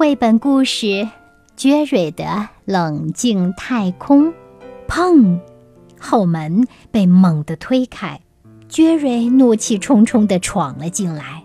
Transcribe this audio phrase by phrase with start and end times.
[0.00, 0.86] 绘本故事
[1.56, 4.28] 《杰瑞的冷静太空》。
[4.88, 5.38] 砰！
[6.00, 8.18] 后门被猛地推开，
[8.66, 11.44] 杰瑞怒气冲冲地闯了进来。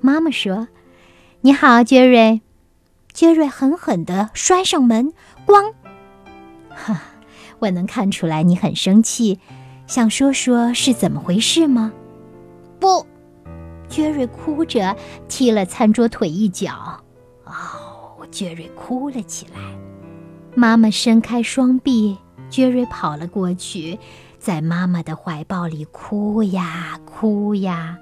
[0.00, 0.66] 妈妈说
[1.42, 2.40] ：“你好，杰瑞。”
[3.14, 5.12] 杰瑞狠狠地摔上门，
[5.46, 5.72] 咣！
[6.68, 7.00] 哈，
[7.60, 9.38] 我能看出来你很生气，
[9.86, 11.92] 想说说是怎么回事吗？
[12.80, 13.06] 不，
[13.88, 14.96] 杰瑞哭着
[15.28, 17.01] 踢了餐桌腿一脚。
[18.32, 19.60] 杰瑞哭了起来。
[20.56, 22.18] 妈妈伸开双臂，
[22.50, 23.98] 杰瑞跑了过去，
[24.38, 27.96] 在妈妈的怀抱里哭呀哭呀。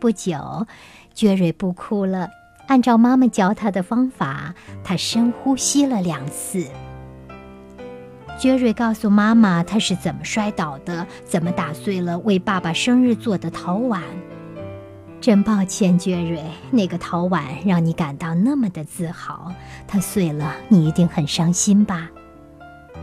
[0.00, 0.66] 不久，
[1.14, 2.28] 杰瑞不哭了。
[2.66, 6.66] 按照妈妈教他的方法，他深呼吸了两次。
[8.36, 14.02] 杰瑞告诉妈妈他是怎么摔倒的，怎么打碎了为爸爸生日做的陶碗。
[15.20, 19.52] 真抱歉，杰瑞，那个陶碗让你感到那么的自豪，
[19.88, 22.10] 它碎了，你一定很伤心吧？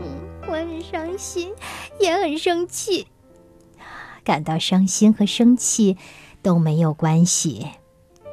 [0.46, 1.52] 我很伤心，
[2.00, 3.06] 也很生气。
[4.22, 5.98] 感到伤心和生气
[6.40, 7.66] 都没有关系。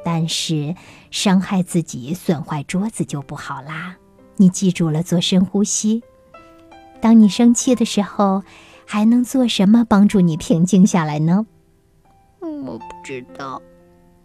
[0.04, 0.74] 但是
[1.10, 3.96] 伤害自己、损坏桌子就不好啦。
[4.36, 6.02] 你记住了，做深呼吸。
[7.00, 8.42] 当你生气的时候，
[8.86, 11.46] 还能做什么帮助你平静下来呢？
[12.40, 13.60] 我不知道。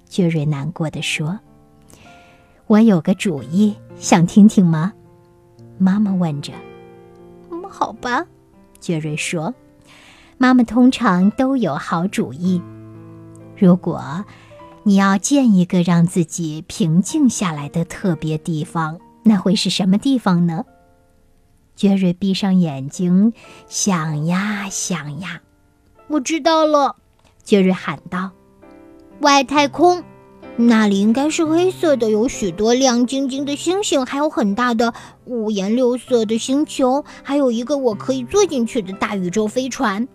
[0.08, 1.39] 杰瑞难过的说
[2.67, 4.94] ：“我有个主意，想听听吗？”
[5.77, 6.53] 妈妈问着。
[7.52, 8.25] “嗯，好吧。”
[8.80, 9.53] 杰瑞说。
[10.38, 12.61] “妈妈通常都有好主意。
[13.58, 14.25] 如果……”
[14.83, 20.64] 你要建一个让自己平静下来的特别地方，那会是什么地方呢？
[21.75, 23.33] 杰瑞闭上眼睛，
[23.67, 25.42] 想呀想呀。
[26.08, 26.95] 我知道了，
[27.44, 28.31] 杰瑞喊道
[29.21, 30.03] ：“外太空，
[30.55, 34.93] 那里应该是黑色的，有许多亮晶晶的星星，还有很大的
[35.25, 40.07] 五颜六色的星球，还有一个我可以坐进去的大宇宙飞船。”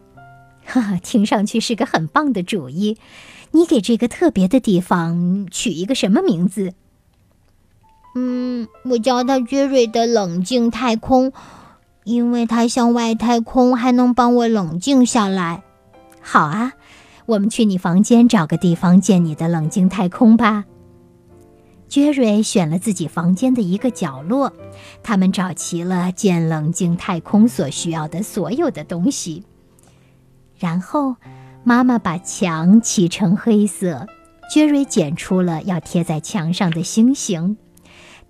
[0.64, 2.96] 哈 哈，听上去是个很棒的主意。
[3.50, 6.72] 你给这个特别的地方取一个什么名字？
[8.14, 11.32] 嗯，我叫它“杰瑞的冷静太空”，
[12.04, 15.64] 因为它像外太空，还能帮我冷静下来。
[16.20, 16.72] 好啊，
[17.32, 20.64] 我们去你房间找个地方建你的冷静太空吧。
[21.88, 24.52] 杰瑞选了自己房间的一个角落，
[25.02, 29.44] 他们找齐了建冷静太空所需要的所有的东西，
[30.58, 31.16] 然后。
[31.64, 34.08] 妈妈把墙漆成黑色，
[34.50, 37.56] 杰瑞剪出了要贴在墙上的星星。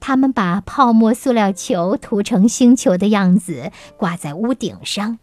[0.01, 5.19] 他们把泡沫塑料球涂成星球的样子，挂在屋顶上。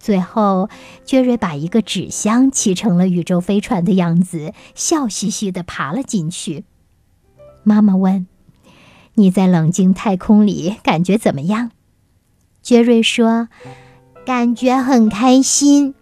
[0.00, 0.70] 最后，
[1.04, 6.64] 杰瑞把一个纸箱砌成了宇宙飞船的样子，笑嘻嘻地爬了进去。
[7.62, 8.26] 妈妈问
[9.14, 11.70] ：“你在冷静太空里感觉怎么样？”
[12.62, 13.48] 杰瑞说
[14.24, 15.94] ：“感觉很开心。”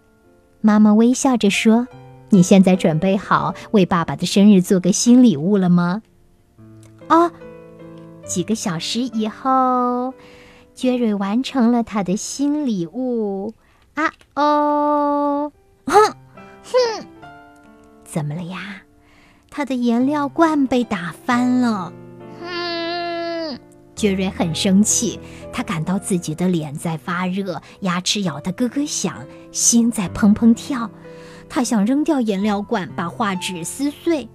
[0.61, 1.89] 妈妈微笑着说
[2.31, 6.01] ：“你现在准备好为爸爸的生日做个新礼物了吗？”
[7.09, 7.31] 哦，
[8.25, 10.13] 几个小时以后，
[10.73, 13.53] 杰瑞完成了他的新礼物。
[13.99, 15.51] 啊哦，
[15.85, 15.93] 哼
[16.63, 17.05] 哼，
[18.05, 18.81] 怎么了呀？
[19.49, 21.91] 他的颜料罐被打翻了。
[22.41, 23.59] 嗯，
[23.95, 25.19] 杰瑞很生气。
[25.51, 30.89] 他感到自己的脸在发热，牙齿咬得咯咯响，心在砰砰跳。
[31.49, 34.29] 他想扔掉颜料罐，把画纸撕碎。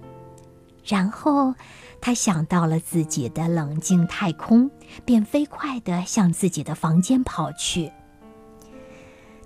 [0.85, 1.55] 然后，
[1.99, 4.69] 他想到了自己的冷静太空，
[5.03, 7.91] 便飞快地向自己的房间跑去。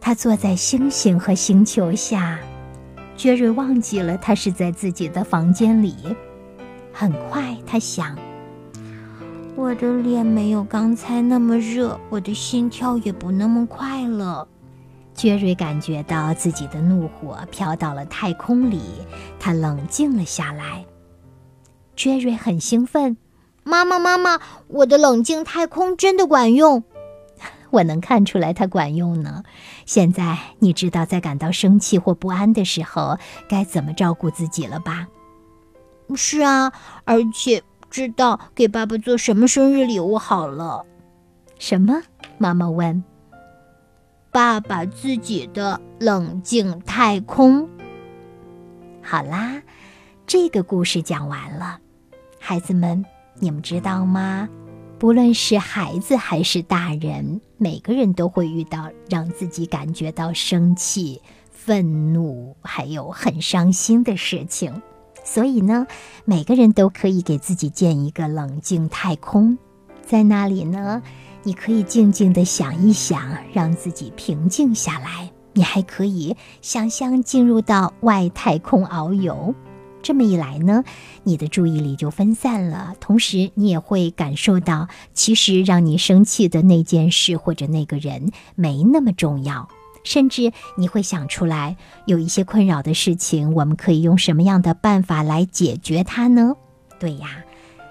[0.02, 2.40] 他坐在星星和星球下，
[3.16, 5.96] 杰瑞忘记了他是在自己的房间里。
[6.92, 8.18] 很快，他想。
[9.56, 14.48] 我的脸没有刚才那么热，我的心跳也不那么快了。
[15.14, 18.82] 杰瑞感觉到自己的怒火飘到了太空里，
[19.38, 20.86] 他冷静了下来。
[21.94, 23.18] 杰瑞很兴奋
[23.64, 26.86] ：“妈妈，妈妈，我的冷静太空真的管用！
[27.72, 29.44] 我能看出来它管用呢。
[29.86, 33.18] 现在你知道在感到生气或不安的时候
[33.48, 35.08] 该怎么照顾自己了吧
[36.16, 36.72] ？”“是啊，
[37.06, 40.86] 而且……”知道给爸爸做什么生日礼物好了？
[41.58, 42.04] 什么？
[42.38, 43.04] 妈妈问。
[44.30, 47.68] 爸爸自己的冷静太空。
[49.02, 49.60] 好啦，
[50.28, 51.80] 这个故事讲完了。
[52.40, 53.04] 孩子们，
[53.40, 54.48] 你们知道吗？
[55.00, 61.22] 不论是孩子还是大人，每个人都会遇到让自己感觉到生气、
[61.54, 64.82] 愤怒，还有很伤心的事情。
[65.24, 65.88] 所以呢，
[66.26, 69.58] 每个人都可以给自己建一个冷静太空，
[70.06, 71.02] 在那里呢，
[71.44, 75.32] 你可以静静地想一想，让自己平静下来。
[75.54, 79.56] 你还可以想象进入到外太空遨游。
[80.02, 80.84] 这么一来呢，
[81.24, 89.68] 你的注意力就分散了，同时你也会感受到，其实让你生气的那件事或者那个人没那么重要，
[90.04, 91.76] 甚至你会想出来，
[92.06, 96.54] 有一些困扰的事情，我们可以用什么样的办法来解决它呢？
[97.00, 97.44] 对呀，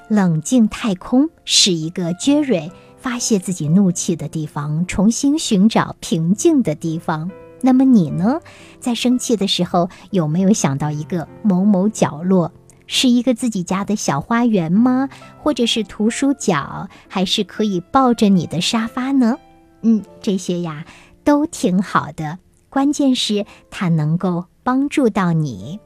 [0.08, 7.30] 冷静太空是一个杰瑞发泄自己怒气的地方，重新寻找平静的地方。
[7.60, 8.40] 那么你呢？
[8.80, 12.52] 在生气的时候，有没有想到一个某某角落，
[12.86, 15.08] 是一个自己家的小花园吗？
[15.42, 19.38] 或者是图书角，还是可以抱着你的沙发呢？
[19.82, 20.84] 嗯，这些呀
[21.24, 22.38] 都挺好的。
[22.70, 25.80] 关键是它能够帮助到你。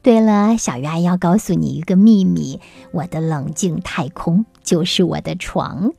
[0.00, 2.60] 对了，小鱼爱要告诉你一个秘密：
[2.92, 5.92] 我的冷静太空就是我的床。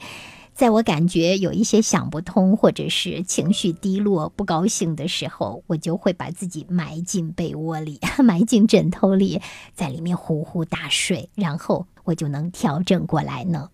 [0.60, 9.42] 在我感觉有一些想不通，或者是情绪低落、不高兴的时候，我就会把自己埋进被窝里， 埋进枕头里，
[9.74, 13.70] 在里面呼呼大睡，然后我就能调整过来呢。